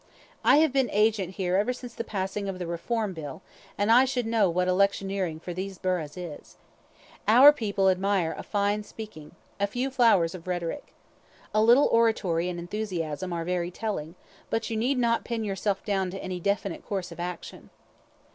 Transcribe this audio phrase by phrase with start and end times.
[0.43, 3.43] I have been agent here ever since the passing of the Reform Bill,
[3.77, 6.57] and I should know what electioneering for these burghs is.
[7.27, 10.95] Our people admire fine speaking a few flowers of rhetoric.
[11.53, 14.15] A little oratory and enthusiasm are very telling,
[14.49, 17.69] but you need not pin yourself down to any definite course of action."